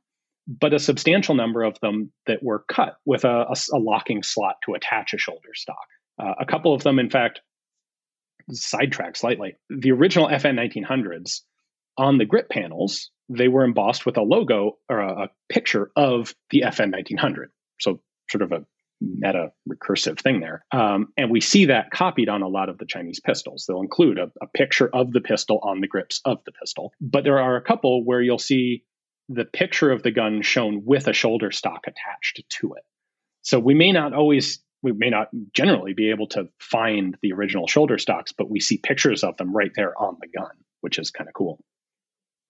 [0.47, 4.57] but a substantial number of them that were cut with a, a, a locking slot
[4.65, 5.87] to attach a shoulder stock.
[6.19, 7.41] Uh, a couple of them, in fact,
[8.51, 9.57] sidetrack slightly.
[9.71, 11.41] The original FN 1900s
[11.97, 16.35] on the grip panels, they were embossed with a logo or a, a picture of
[16.51, 17.51] the FN 1900.
[17.81, 18.65] So, sort of a
[19.01, 20.65] meta recursive thing there.
[20.73, 23.65] Um, and we see that copied on a lot of the Chinese pistols.
[23.67, 26.93] They'll include a, a, picture of the pistol on the grips of the pistol.
[27.01, 28.85] But there are a couple where you'll see
[29.35, 32.85] the picture of the gun shown with a shoulder stock attached to it.
[33.43, 37.67] So we may not always, we may not generally be able to find the original
[37.67, 41.11] shoulder stocks, but we see pictures of them right there on the gun, which is
[41.11, 41.59] kind of cool.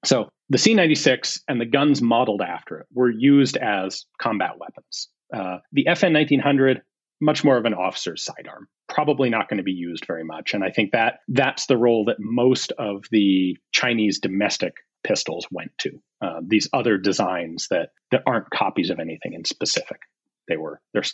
[0.05, 5.09] So the C96 and the guns modeled after it were used as combat weapons.
[5.33, 6.83] Uh, the FN 1900,
[7.21, 10.55] much more of an officer's sidearm, probably not going to be used very much.
[10.55, 15.73] And I think that that's the role that most of the Chinese domestic pistols went
[15.79, 16.01] to.
[16.21, 20.01] Uh, these other designs that that aren't copies of anything in specific.
[20.49, 21.05] They were they're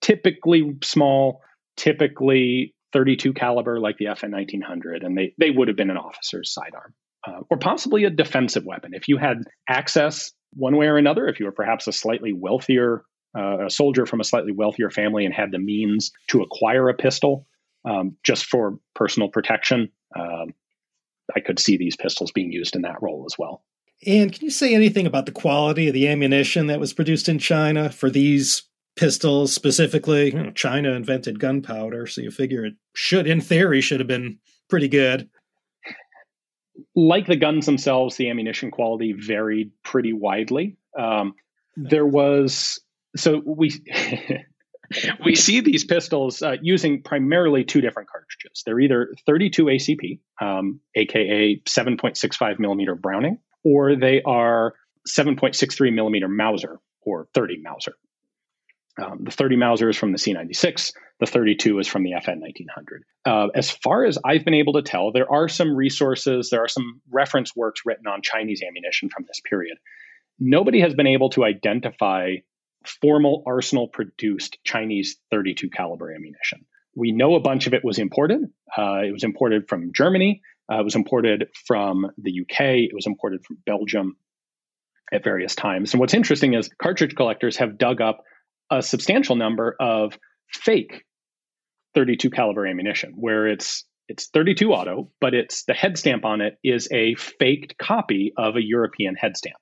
[0.00, 1.42] typically small,
[1.76, 6.52] typically 32 caliber like the FN 1900, and they they would have been an officer's
[6.52, 6.94] sidearm
[7.26, 8.92] uh, or possibly a defensive weapon.
[8.94, 13.04] If you had access one way or another, if you were perhaps a slightly wealthier
[13.36, 16.94] uh, a soldier from a slightly wealthier family and had the means to acquire a
[16.94, 17.46] pistol
[17.84, 20.54] um, just for personal protection, um,
[21.34, 23.62] I could see these pistols being used in that role as well.
[24.06, 27.38] And can you say anything about the quality of the ammunition that was produced in
[27.38, 28.62] China for these
[28.96, 30.26] pistols specifically?
[30.26, 34.38] You know, China invented gunpowder, so you figure it should, in theory, should have been
[34.68, 35.30] pretty good
[36.94, 40.76] like the guns themselves, the ammunition quality varied pretty widely.
[40.98, 41.34] Um,
[41.76, 42.80] there was
[43.16, 43.70] so we
[45.24, 48.62] we see these pistols uh, using primarily two different cartridges.
[48.64, 54.74] They're either 32 ACP, um, aka 7.65 millimeter Browning, or they are
[55.08, 57.94] 7.63 millimeter Mauser or 30 Mauser.
[58.96, 60.92] Um, the 30 Mauser is from the C96.
[61.20, 63.04] The 32 is from the FN 1900.
[63.24, 66.68] Uh, as far as I've been able to tell, there are some resources, there are
[66.68, 69.78] some reference works written on Chinese ammunition from this period.
[70.38, 72.36] Nobody has been able to identify
[72.84, 76.64] formal arsenal produced Chinese 32 caliber ammunition.
[76.96, 78.42] We know a bunch of it was imported.
[78.76, 80.42] Uh, it was imported from Germany.
[80.70, 82.60] Uh, it was imported from the UK.
[82.60, 84.16] It was imported from Belgium
[85.12, 85.92] at various times.
[85.92, 88.22] And what's interesting is cartridge collectors have dug up
[88.70, 90.18] a substantial number of
[90.52, 91.04] fake
[91.94, 96.58] 32 caliber ammunition where it's it's 32 auto but it's the head stamp on it
[96.62, 99.56] is a faked copy of a european head stamp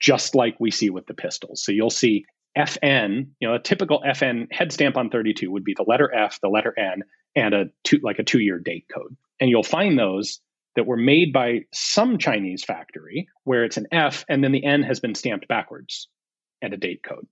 [0.00, 2.24] just like we see with the pistols so you'll see
[2.56, 6.38] fn you know a typical fn head stamp on 32 would be the letter f
[6.40, 7.02] the letter n
[7.34, 10.40] and a two like a two year date code and you'll find those
[10.76, 14.82] that were made by some chinese factory where it's an f and then the n
[14.82, 16.08] has been stamped backwards
[16.62, 17.26] and a date code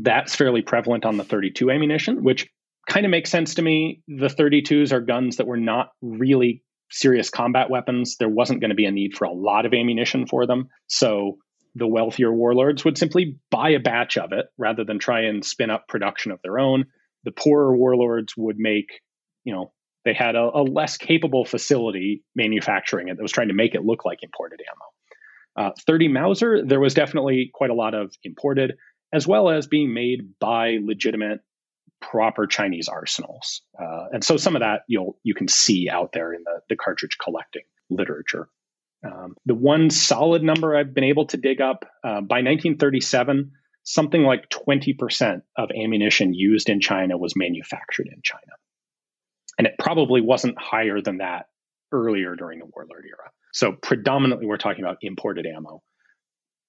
[0.00, 2.48] that's fairly prevalent on the 32 ammunition, which
[2.88, 4.02] kind of makes sense to me.
[4.08, 8.16] The 32s are guns that were not really serious combat weapons.
[8.18, 10.68] There wasn't going to be a need for a lot of ammunition for them.
[10.86, 11.38] So
[11.74, 15.70] the wealthier warlords would simply buy a batch of it rather than try and spin
[15.70, 16.86] up production of their own.
[17.24, 19.00] The poorer warlords would make,
[19.44, 19.72] you know,
[20.04, 23.84] they had a, a less capable facility manufacturing it that was trying to make it
[23.84, 25.68] look like imported ammo.
[25.68, 28.74] Uh, 30 Mauser, there was definitely quite a lot of imported
[29.12, 31.40] as well as being made by legitimate
[32.00, 33.62] proper Chinese arsenals.
[33.80, 36.76] Uh, and so some of that you'll you can see out there in the, the
[36.76, 38.48] cartridge collecting literature.
[39.04, 44.22] Um, the one solid number I've been able to dig up uh, by 1937, something
[44.22, 48.52] like 20% of ammunition used in China was manufactured in China.
[49.58, 51.46] And it probably wasn't higher than that
[51.92, 53.30] earlier during the warlord era.
[53.52, 55.82] So predominantly we're talking about imported ammo.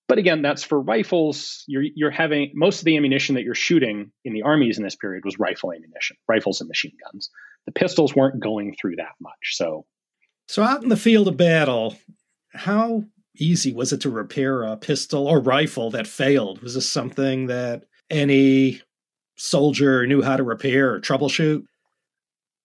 [0.08, 1.64] But again, that's for rifles.
[1.68, 4.96] You're you're having most of the ammunition that you're shooting in the armies in this
[4.96, 7.32] period was rifle ammunition, rifles and machine guns.
[7.66, 9.54] The pistols weren't going through that much.
[9.56, 9.86] So,
[10.48, 11.98] so out in the field of battle,
[12.56, 13.04] how
[13.38, 16.62] easy was it to repair a pistol or rifle that failed?
[16.62, 18.82] Was this something that any
[19.36, 21.66] soldier knew how to repair or troubleshoot?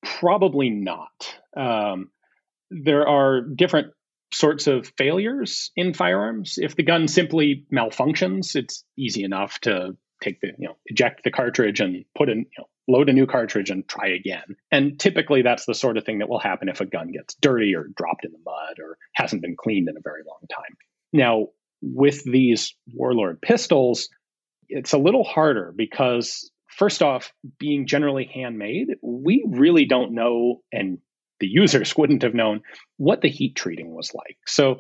[0.03, 1.39] Probably not.
[1.57, 2.11] Um,
[2.71, 3.93] there are different
[4.33, 6.55] sorts of failures in firearms.
[6.57, 11.31] If the gun simply malfunctions, it's easy enough to take the, you know, eject the
[11.31, 14.57] cartridge and put in, you know, load a new cartridge and try again.
[14.71, 17.75] And typically that's the sort of thing that will happen if a gun gets dirty
[17.75, 20.77] or dropped in the mud or hasn't been cleaned in a very long time.
[21.13, 21.49] Now,
[21.83, 24.09] with these Warlord pistols,
[24.69, 30.99] it's a little harder because first off, being generally handmade, we really don't know and
[31.41, 32.63] the users wouldn't have known
[32.97, 34.39] what the heat treating was like.
[34.47, 34.77] So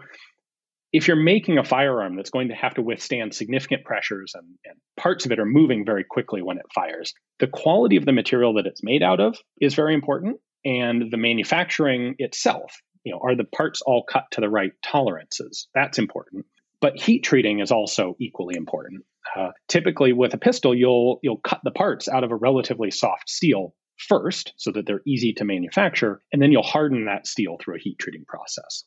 [0.92, 4.76] if you're making a firearm that's going to have to withstand significant pressures and, and,
[4.96, 8.53] parts of it are moving very quickly when it fires, the quality of the material
[8.53, 10.37] that it's made out of is very important.
[10.62, 15.68] And the manufacturing itself, you know, are the parts all cut to the right tolerances?
[15.74, 16.45] That's important.
[16.82, 19.05] But heat treating is also equally important.
[19.34, 23.30] Uh, typically, with a pistol, you'll you'll cut the parts out of a relatively soft
[23.30, 27.76] steel first so that they're easy to manufacture, and then you'll harden that steel through
[27.76, 28.84] a heat treating process.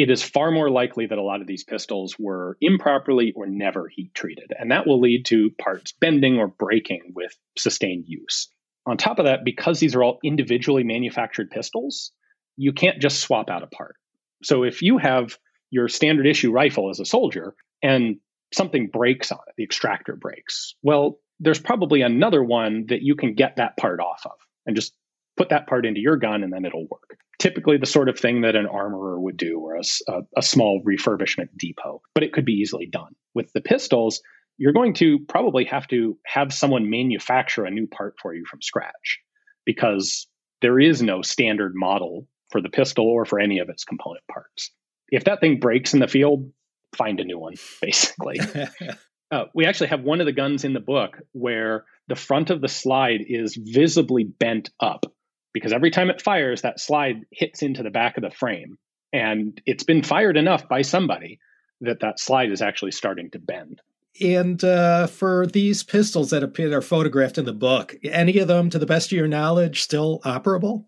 [0.00, 3.86] It is far more likely that a lot of these pistols were improperly or never
[3.86, 8.48] heat treated, and that will lead to parts bending or breaking with sustained use.
[8.86, 12.12] On top of that, because these are all individually manufactured pistols,
[12.56, 13.96] you can't just swap out a part.
[14.42, 15.36] So if you have
[15.70, 18.16] your standard issue rifle as a soldier and
[18.54, 20.76] something breaks on it, the extractor breaks.
[20.82, 24.94] Well, there's probably another one that you can get that part off of and just
[25.36, 27.18] put that part into your gun and then it'll work.
[27.40, 30.82] Typically, the sort of thing that an armorer would do or a, a, a small
[30.86, 33.14] refurbishment depot, but it could be easily done.
[33.34, 34.20] With the pistols,
[34.58, 38.60] you're going to probably have to have someone manufacture a new part for you from
[38.60, 39.20] scratch
[39.64, 40.28] because
[40.60, 44.70] there is no standard model for the pistol or for any of its component parts.
[45.08, 46.52] If that thing breaks in the field,
[46.94, 48.38] find a new one, basically.
[49.30, 52.60] uh, we actually have one of the guns in the book where the front of
[52.60, 55.06] the slide is visibly bent up
[55.52, 58.78] because every time it fires, that slide hits into the back of the frame.
[59.12, 61.40] And it's been fired enough by somebody
[61.80, 63.80] that that slide is actually starting to bend.
[64.20, 68.70] And uh, for these pistols that appear are photographed in the book, any of them,
[68.70, 70.84] to the best of your knowledge, still operable?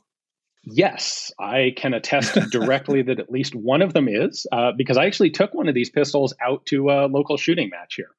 [0.65, 5.07] Yes, I can attest directly that at least one of them is, uh, because I
[5.07, 8.11] actually took one of these pistols out to a local shooting match here.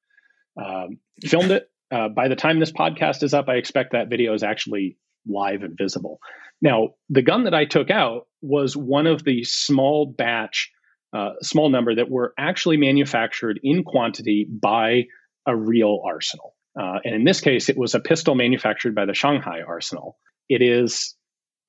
[0.57, 1.69] Um, filmed it.
[1.91, 5.63] Uh, by the time this podcast is up, I expect that video is actually live
[5.63, 6.19] and visible.
[6.61, 10.71] Now, the gun that I took out was one of the small batch,
[11.13, 15.05] uh, small number that were actually manufactured in quantity by
[15.45, 16.55] a real arsenal.
[16.79, 20.17] Uh, and in this case, it was a pistol manufactured by the Shanghai Arsenal.
[20.49, 21.15] It is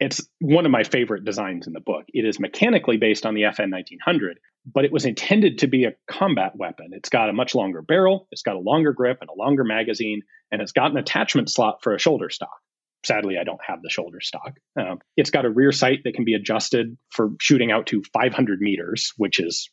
[0.01, 2.05] it's one of my favorite designs in the book.
[2.09, 4.39] It is mechanically based on the FN 1900,
[4.73, 6.91] but it was intended to be a combat weapon.
[6.93, 10.23] It's got a much longer barrel, it's got a longer grip and a longer magazine,
[10.51, 12.59] and it's got an attachment slot for a shoulder stock.
[13.05, 14.53] Sadly, I don't have the shoulder stock.
[14.79, 18.61] Um, it's got a rear sight that can be adjusted for shooting out to 500
[18.61, 19.71] meters, which is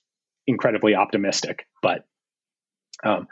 [0.47, 1.65] incredibly optimistic.
[1.82, 2.05] But
[3.03, 3.27] um,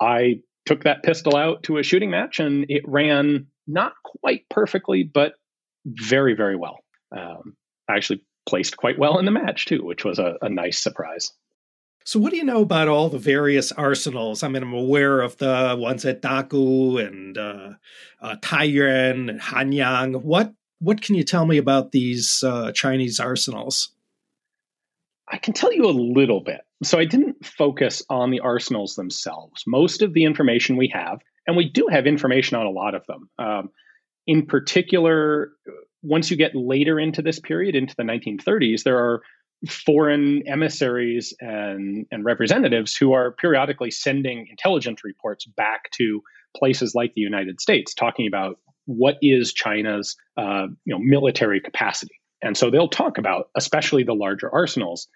[0.00, 5.02] I took that pistol out to a shooting match and it ran not quite perfectly,
[5.02, 5.32] but
[5.86, 6.78] very, very well.
[7.16, 7.56] Um,
[7.88, 11.32] I actually placed quite well in the match too, which was a, a nice surprise.
[12.04, 14.42] So, what do you know about all the various arsenals?
[14.42, 17.72] I mean, I'm aware of the ones at Dagu and uh,
[18.22, 20.22] uh, Taiyuan and Hanyang.
[20.22, 23.92] What what can you tell me about these uh, Chinese arsenals?
[25.30, 26.62] I can tell you a little bit.
[26.82, 29.64] So, I didn't focus on the arsenals themselves.
[29.66, 33.04] Most of the information we have, and we do have information on a lot of
[33.06, 33.28] them.
[33.38, 33.70] Um,
[34.26, 35.50] in particular,
[36.02, 39.22] once you get later into this period, into the 1930s, there are
[39.66, 46.22] foreign emissaries and, and representatives who are periodically sending intelligence reports back to
[46.56, 52.20] places like the United States, talking about what is China's uh, you know military capacity.
[52.40, 55.08] And so they'll talk about, especially the larger arsenals,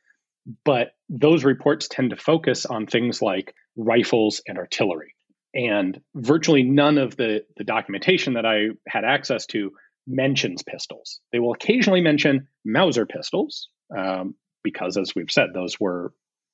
[0.64, 5.14] but those reports tend to focus on things like rifles and artillery.
[5.55, 9.72] And virtually none of the, the documentation that I had access to
[10.07, 11.20] mentions pistols.
[11.30, 16.12] They will occasionally mention Mauser pistols, um, because, as we've said, those were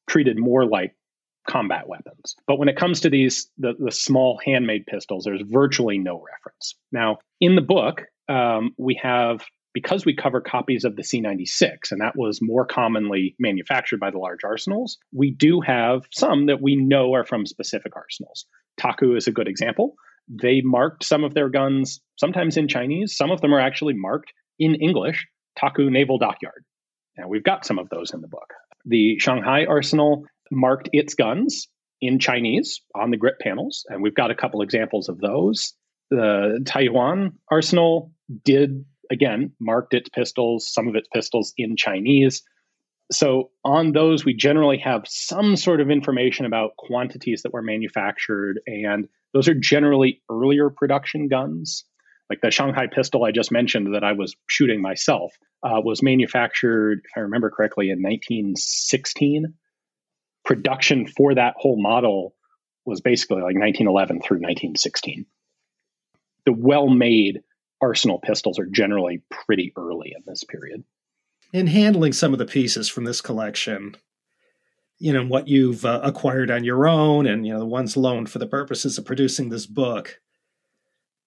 [0.09, 0.95] treated more like
[1.49, 2.37] combat weapons.
[2.47, 6.75] But when it comes to these, the, the small handmade pistols, there's virtually no reference.
[6.93, 12.01] Now, in the book, um, we have because we cover copies of the C96, and
[12.01, 16.75] that was more commonly manufactured by the large arsenals, we do have some that we
[16.75, 18.47] know are from specific arsenals.
[18.77, 19.95] Taku is a good example.
[20.27, 24.33] They marked some of their guns, sometimes in Chinese, some of them are actually marked
[24.59, 25.27] in English,
[25.59, 26.65] Taku Naval Dockyard.
[27.19, 28.55] And we've got some of those in the book.
[28.85, 31.69] The Shanghai Arsenal marked its guns
[32.01, 35.75] in Chinese on the grip panels, and we've got a couple examples of those.
[36.11, 38.13] The Taiyuan Arsenal
[38.45, 42.43] did, again, marked its pistols, some of its pistols in Chinese.
[43.11, 48.61] So on those, we generally have some sort of information about quantities that were manufactured,
[48.67, 51.85] and those are generally earlier production guns.
[52.31, 57.01] Like the Shanghai pistol I just mentioned that I was shooting myself uh, was manufactured,
[57.05, 59.55] if I remember correctly, in 1916.
[60.45, 62.35] Production for that whole model
[62.85, 65.27] was basically like 1911 through 1916.
[66.45, 67.41] The well made
[67.81, 70.85] arsenal pistols are generally pretty early in this period.
[71.53, 73.97] In handling some of the pieces from this collection,
[74.99, 78.31] you know, what you've uh, acquired on your own and, you know, the ones loaned
[78.31, 80.21] for the purposes of producing this book,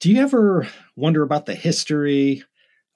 [0.02, 2.44] do you ever wonder about the history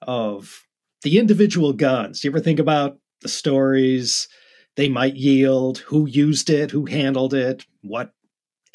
[0.02, 0.66] of
[1.02, 2.20] the individual guns?
[2.20, 4.28] Do you ever think about the stories
[4.74, 8.12] they might yield, who used it, who handled it, what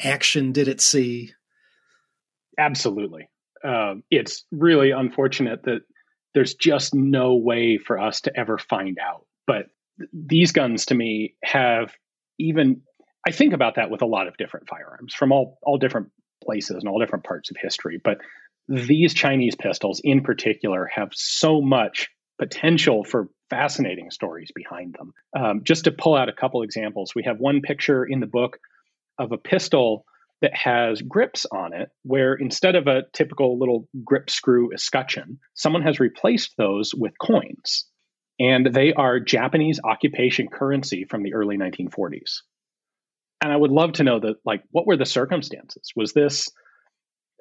[0.00, 1.32] action did it see?
[2.58, 3.28] Absolutely.
[3.62, 5.82] Um, it's really unfortunate that
[6.34, 9.26] there's just no way for us to ever find out.
[9.46, 9.66] But
[10.12, 11.92] these guns to me have
[12.38, 12.80] even
[13.26, 16.08] I think about that with a lot of different firearms from all all different
[16.42, 18.00] places and all different parts of history.
[18.02, 18.18] But
[18.68, 25.12] these Chinese pistols in particular have so much potential for fascinating stories behind them.
[25.36, 28.58] Um, just to pull out a couple examples, we have one picture in the book
[29.18, 30.04] of a pistol
[30.40, 35.82] that has grips on it, where instead of a typical little grip screw escutcheon, someone
[35.82, 37.86] has replaced those with coins.
[38.40, 42.40] And they are Japanese occupation currency from the early 1940s.
[43.42, 45.90] And I would love to know that, like, what were the circumstances?
[45.96, 46.48] Was this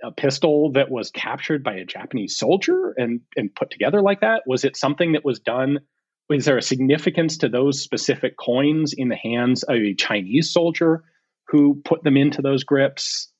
[0.03, 4.41] a pistol that was captured by a Japanese soldier and, and put together like that?
[4.47, 5.79] Was it something that was done?
[6.27, 11.03] Was there a significance to those specific coins in the hands of a Chinese soldier
[11.49, 13.31] who put them into those grips?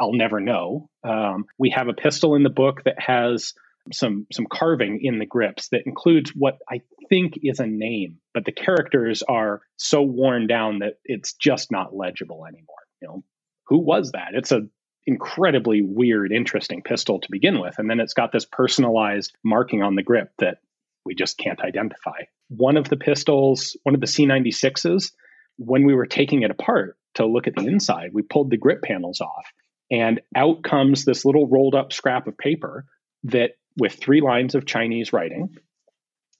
[0.00, 0.88] I'll never know.
[1.04, 3.52] Um, we have a pistol in the book that has
[3.92, 8.44] some some carving in the grips that includes what I think is a name, but
[8.44, 12.76] the characters are so worn down that it's just not legible anymore.
[13.00, 13.24] You know,
[13.66, 14.30] who was that?
[14.34, 14.62] It's a
[15.06, 17.74] incredibly weird, interesting pistol to begin with.
[17.78, 20.58] And then it's got this personalized marking on the grip that
[21.06, 22.18] we just can't identify.
[22.48, 25.12] One of the pistols, one of the C96s,
[25.56, 28.82] when we were taking it apart to look at the inside, we pulled the grip
[28.82, 29.46] panels off.
[29.90, 32.84] And out comes this little rolled up scrap of paper
[33.24, 35.56] that, with three lines of Chinese writing,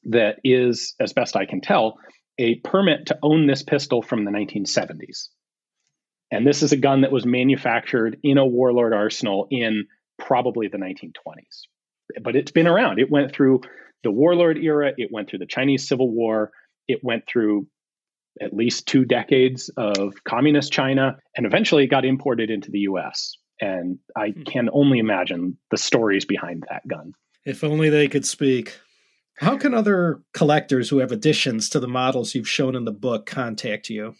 [0.05, 1.99] that is, as best I can tell,
[2.39, 5.28] a permit to own this pistol from the 1970s.
[6.30, 9.86] And this is a gun that was manufactured in a warlord arsenal in
[10.18, 11.62] probably the 1920s.
[12.22, 12.99] But it's been around.
[12.99, 13.62] It went through
[14.05, 16.53] the warlord era, it went through the Chinese Civil War,
[16.86, 17.66] it went through
[18.41, 23.36] at least two decades of communist China, and eventually it got imported into the US.
[23.61, 24.43] And I hmm.
[24.43, 27.12] can only imagine the stories behind that gun.
[27.49, 28.78] If only they could speak.
[29.38, 33.24] How can other collectors who have additions to the models you've shown in the book
[33.24, 34.16] contact you?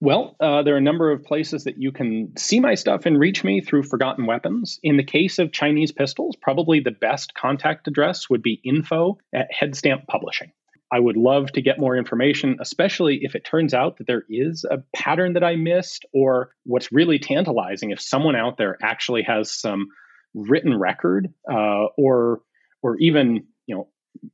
[0.00, 3.20] Well, uh, there are a number of places that you can see my stuff and
[3.20, 4.80] reach me through Forgotten Weapons.
[4.82, 9.50] In the case of Chinese pistols, probably the best contact address would be info at
[9.52, 10.52] Headstamp Publishing.
[10.90, 14.64] I would love to get more information, especially if it turns out that there is
[14.64, 19.52] a pattern that I missed, or what's really tantalizing if someone out there actually has
[19.52, 19.88] some
[20.34, 22.40] written record uh, or
[22.82, 23.88] or even you know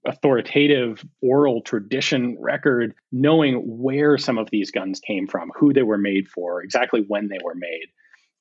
[0.04, 5.98] authoritative oral tradition record knowing where some of these guns came from, who they were
[5.98, 7.86] made for, exactly when they were made.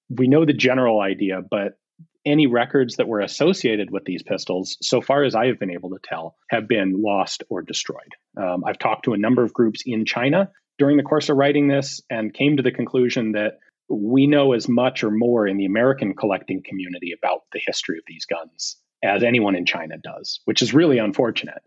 [0.10, 1.78] We know the general idea, but
[2.26, 5.92] any records that were associated with these pistols, so far as I have been able
[5.92, 8.16] to tell, have been lost or destroyed.
[8.36, 11.68] Um, I've talked to a number of groups in China during the course of writing
[11.68, 15.66] this and came to the conclusion that we know as much or more in the
[15.66, 20.62] American collecting community about the history of these guns as anyone in China does, which
[20.62, 21.62] is really unfortunate.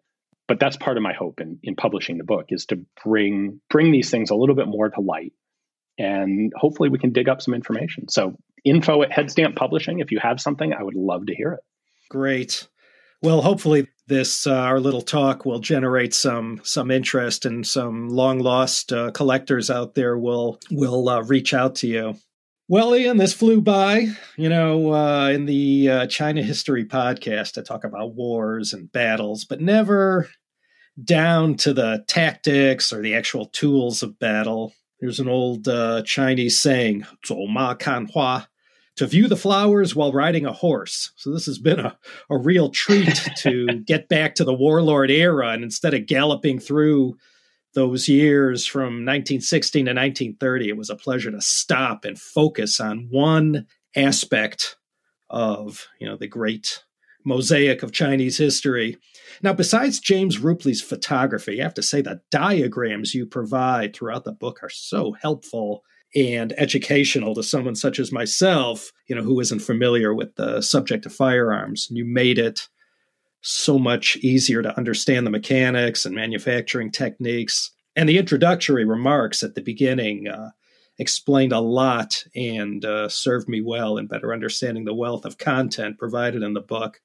[0.49, 3.93] But that's part of my hope in, in publishing the book is to bring bring
[3.93, 5.33] these things a little bit more to light.
[5.97, 8.09] And hopefully we can dig up some information.
[8.09, 10.01] So info at Headstamp Publishing.
[10.01, 11.61] If you have something, I would love to hear it.
[12.09, 12.67] Great.
[13.23, 18.39] Well, hopefully this uh, our little talk will generate some some interest and some long
[18.39, 22.17] lost uh, collectors out there will will uh, reach out to you.
[22.67, 24.09] Well, Ian, this flew by.
[24.37, 29.45] You know, uh, in the uh, China History podcast, I talk about wars and battles,
[29.45, 30.29] but never
[31.03, 34.73] down to the tactics or the actual tools of battle.
[35.01, 38.50] There's an old uh, Chinese saying, "走马看花." hua,"
[38.97, 41.13] to view the flowers while riding a horse.
[41.17, 41.97] So this has been a,
[42.29, 45.51] a real treat to get back to the warlord era.
[45.51, 47.17] And instead of galloping through
[47.75, 53.09] those years from 1916 to 1930, it was a pleasure to stop and focus on
[53.11, 53.67] one
[53.97, 54.77] aspect
[55.29, 56.83] of you know the great
[57.25, 58.97] mosaic of Chinese history.
[59.43, 64.33] Now, besides James Rupley's photography, I have to say the diagrams you provide throughout the
[64.33, 65.85] book are so helpful
[66.15, 71.07] and educational to someone such as myself, you know, who isn't familiar with the subject
[71.07, 71.87] of firearms.
[71.89, 72.69] And You made it
[73.43, 77.71] so much easier to understand the mechanics and manufacturing techniques.
[77.97, 80.51] And the introductory remarks at the beginning uh,
[80.99, 85.99] explained a lot and uh, served me well in better understanding the wealth of content
[85.99, 87.01] provided in the book.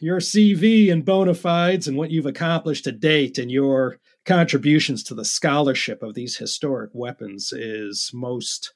[0.00, 5.14] Your CV and bona fides and what you've accomplished to date and your contributions to
[5.14, 8.74] the scholarship of these historic weapons is most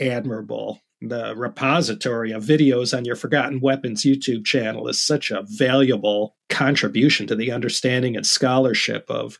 [0.00, 6.36] admirable the repository of videos on your Forgotten Weapons YouTube channel is such a valuable
[6.48, 9.38] contribution to the understanding and scholarship of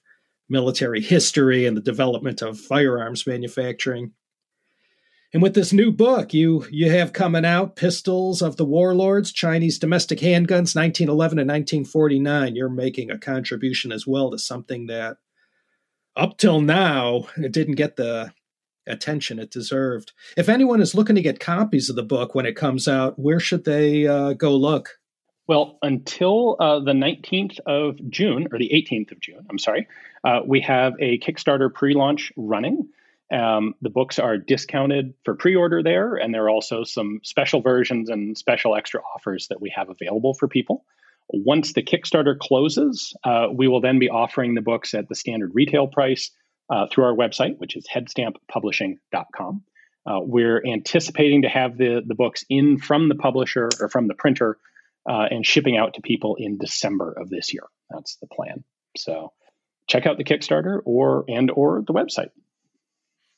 [0.49, 4.12] military history and the development of firearms manufacturing.
[5.34, 9.78] And with this new book, you you have coming out Pistols of the Warlords, Chinese
[9.78, 12.55] Domestic Handguns 1911 and 1949.
[12.55, 15.18] You're making a contribution as well to something that
[16.19, 18.33] up till now it didn't get the
[18.87, 20.12] attention it deserved.
[20.37, 23.41] If anyone is looking to get copies of the book when it comes out, where
[23.41, 24.99] should they uh, go look?
[25.47, 29.89] Well, until uh, the 19th of June, or the 18th of June, I'm sorry,
[30.23, 32.89] uh, we have a Kickstarter pre launch running.
[33.33, 37.62] Um, the books are discounted for pre order there, and there are also some special
[37.62, 40.85] versions and special extra offers that we have available for people.
[41.31, 45.53] Once the Kickstarter closes, uh, we will then be offering the books at the standard
[45.55, 46.31] retail price
[46.70, 49.62] uh, through our website, which is headstamppublishing.com.
[50.07, 54.14] Uh, we're anticipating to have the, the books in from the publisher or from the
[54.14, 54.59] printer
[55.09, 57.64] uh, and shipping out to people in December of this year.
[57.91, 58.64] That's the plan.
[58.97, 59.33] So
[59.87, 62.31] check out the Kickstarter or and or the website.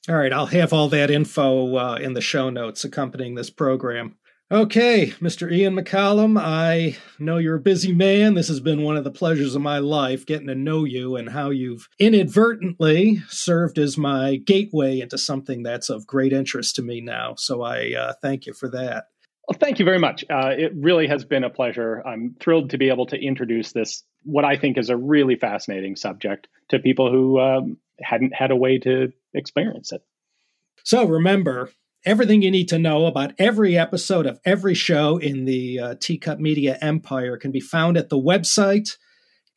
[0.08, 4.16] All right, I'll have all that info uh, in the show notes accompanying this program.
[4.52, 5.52] Okay, Mr.
[5.52, 8.34] Ian McCollum, I know you're a busy man.
[8.34, 11.28] This has been one of the pleasures of my life getting to know you and
[11.28, 17.00] how you've inadvertently served as my gateway into something that's of great interest to me
[17.00, 17.36] now.
[17.36, 19.04] So I uh, thank you for that.
[19.46, 20.24] Well, thank you very much.
[20.28, 22.02] Uh, it really has been a pleasure.
[22.04, 25.94] I'm thrilled to be able to introduce this, what I think is a really fascinating
[25.94, 30.02] subject, to people who um, hadn't had a way to experience it.
[30.82, 31.70] So remember,
[32.04, 36.38] Everything you need to know about every episode of every show in the uh, Teacup
[36.38, 38.96] Media empire can be found at the website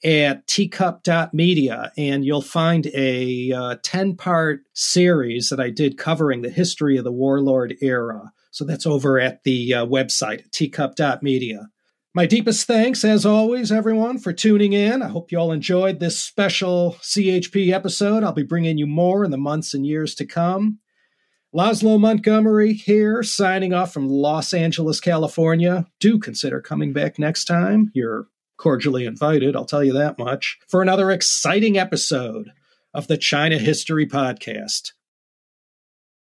[0.03, 1.91] at teacup.media.
[1.97, 7.05] And you'll find a uh, 10 part series that I did covering the history of
[7.05, 8.33] the warlord era.
[8.51, 11.69] So that's over at the uh, website, teacup.media.
[12.13, 15.01] My deepest thanks, as always, everyone, for tuning in.
[15.01, 18.23] I hope you all enjoyed this special CHP episode.
[18.23, 20.79] I'll be bringing you more in the months and years to come.
[21.53, 25.85] Laszlo Montgomery here, signing off from Los Angeles, California.
[25.99, 27.91] Do consider coming back next time.
[27.93, 28.25] You're
[28.57, 32.49] cordially invited, I'll tell you that much, for another exciting episode
[32.91, 34.93] of the China History Podcast.